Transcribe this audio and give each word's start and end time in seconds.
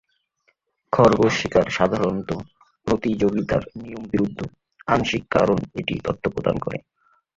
খরগোশ 0.93 1.33
শিকার 1.39 1.67
সাধারণত 1.71 2.29
প্রতিযোগিতার 2.87 3.63
নিয়মবিরুদ্ধ, 3.75 4.39
আংশিক 4.87 5.23
কারণ 5.29 5.57
এটি 5.79 5.93
তথ্য 6.05 6.23
প্রদান 6.33 6.55
করে। 6.59 6.77